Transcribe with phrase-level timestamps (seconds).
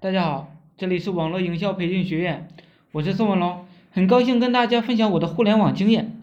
[0.00, 2.46] 大家好，这里是网络营销培训学院，
[2.92, 6.16] 我是宋文龙，很高兴跟大家分享我的互联网经验。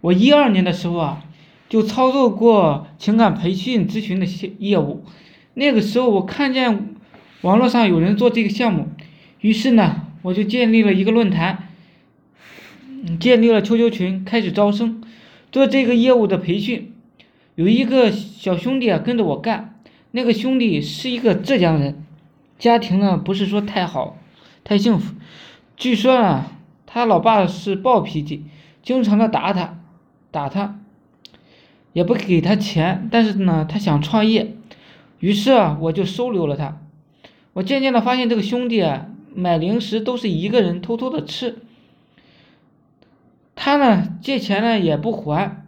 [0.00, 1.24] 我一二年的时候啊，
[1.68, 4.26] 就操作过情感培训咨询的
[4.60, 5.02] 业务，
[5.54, 6.94] 那个时候我看见
[7.40, 8.90] 网络上有人做这个项目，
[9.40, 11.66] 于是呢，我就建立了一个论坛，
[13.18, 15.02] 建立了 QQ 群，开始招生，
[15.50, 16.92] 做这个业务的培训。
[17.56, 19.80] 有一个小兄弟啊跟着我干，
[20.12, 22.05] 那个兄弟是一个浙江人。
[22.58, 24.16] 家庭呢不是说太好，
[24.64, 25.14] 太幸福。
[25.76, 26.52] 据说啊，
[26.86, 28.44] 他老爸是暴脾气，
[28.82, 29.78] 经常的打他，
[30.30, 30.80] 打他，
[31.92, 33.08] 也不给他钱。
[33.10, 34.56] 但是呢，他想创业，
[35.20, 36.78] 于是啊，我就收留了他。
[37.52, 41.58] 我渐渐的发现这个兄弟啊，买零食都是一个人偷偷的吃。
[43.54, 45.66] 他呢借钱呢也不还。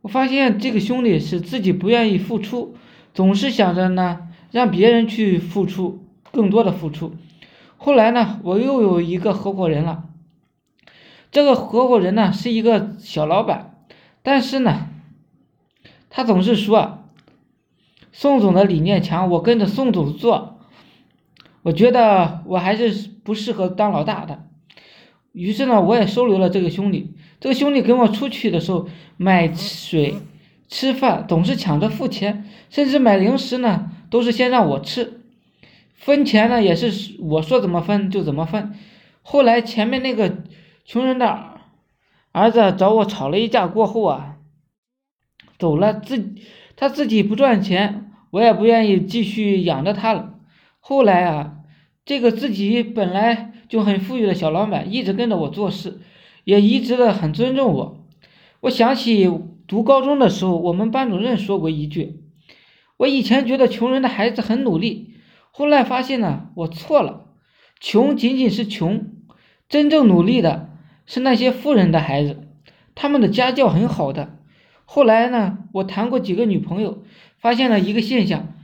[0.00, 2.76] 我发现这个兄弟是自己不愿意付出，
[3.12, 4.27] 总是想着呢。
[4.50, 7.14] 让别人去付出更多的付出，
[7.76, 10.04] 后来呢，我又有一个合伙人了。
[11.30, 13.84] 这个合伙人呢是一个小老板，
[14.22, 14.88] 但是呢，
[16.08, 17.04] 他总是说
[18.12, 20.58] 宋总的理念强，我跟着宋总做，
[21.62, 24.44] 我觉得我还是不适合当老大的。
[25.32, 27.14] 于是呢，我也收留了这个兄弟。
[27.40, 30.16] 这个兄弟跟我出去的时候买水、
[30.68, 33.90] 吃饭总是抢着付钱，甚至买零食呢。
[34.10, 35.20] 都是先让我吃，
[35.94, 38.72] 分钱呢也是我说怎么分就怎么分。
[39.20, 40.38] 后来前面那个
[40.86, 41.60] 穷人的
[42.32, 44.36] 儿子找我吵了一架过后啊，
[45.58, 46.34] 走了自
[46.74, 50.36] 他自己不赚钱，我也不愿意继续养着他了。
[50.80, 51.56] 后来啊，
[52.06, 56.00] 这个自己本来就很富裕的小老板一直跟着我做事，
[56.44, 58.06] 也一直的很尊重我。
[58.60, 59.28] 我想起
[59.68, 62.24] 读高中的时候，我们班主任说过一句。
[62.96, 65.14] 我以前觉得穷人的孩子很努力，
[65.50, 67.26] 后来发现呢，我错了。
[67.78, 69.12] 穷仅仅是穷，
[69.68, 70.70] 真正努力的
[71.04, 72.48] 是那些富人的孩子，
[72.94, 74.38] 他们的家教很好的。
[74.86, 77.04] 后来呢，我谈过几个女朋友，
[77.36, 78.54] 发现了一个现象：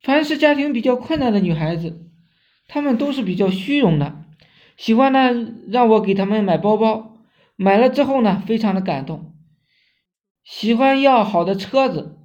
[0.00, 2.08] 凡是家庭比较困难的女孩子，
[2.68, 4.24] 她们都是比较虚荣的，
[4.76, 5.32] 喜欢呢
[5.66, 7.18] 让我给他们买包包，
[7.56, 9.33] 买了之后呢，非常的感动，
[10.44, 12.18] 喜欢要好的车子。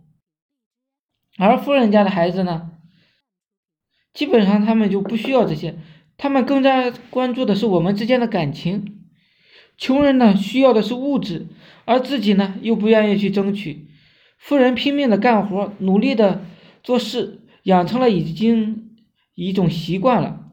[1.38, 2.72] 而富人家的孩子呢，
[4.14, 5.80] 基本上他们就不需要这些，
[6.18, 8.98] 他们更加关注的是我们之间的感情。
[9.78, 11.48] 穷人呢需要的是物质，
[11.86, 13.88] 而自己呢又不愿意去争取。
[14.38, 16.44] 富人拼命的干活，努力的
[16.84, 18.98] 做事，养成了已经
[19.36, 20.52] 一种习惯了，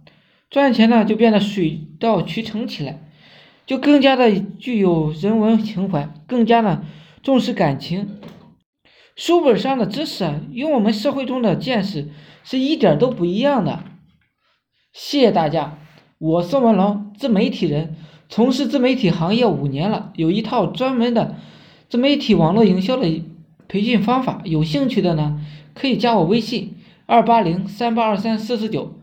[0.49, 3.11] 赚钱呢就变得水到渠成起来，
[3.67, 6.85] 就更加的具有人文情怀，更加的
[7.27, 8.21] 重视感情。
[9.17, 12.09] 书本上的知识啊，与我们社会中的见识
[12.45, 13.83] 是一点都不一样的。
[14.93, 15.77] 谢谢大家，
[16.19, 17.97] 我宋文龙，自媒体人，
[18.29, 21.35] 从事自媒体行业五年了，有一套专门的
[21.89, 23.25] 自媒体网络营销的
[23.67, 24.41] 培训方法。
[24.45, 25.45] 有兴趣的呢，
[25.75, 26.77] 可以加我微信
[27.07, 29.01] 二八零三八二三四四九。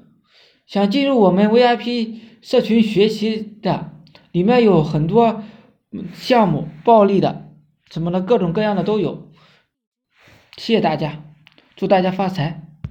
[0.66, 3.92] 想进入我们 VIP 社群学习的，
[4.32, 5.44] 里面有很多
[6.14, 7.50] 项目，暴利的，
[7.94, 9.32] 什么的各种各样的都有。
[10.58, 11.24] 谢谢大家，
[11.76, 12.63] 祝大家发财。